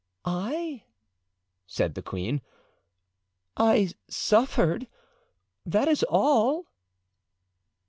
[0.25, 0.85] "I!"
[1.67, 2.41] said the queen.
[3.55, 4.87] "I suffered,
[5.63, 6.65] that is all."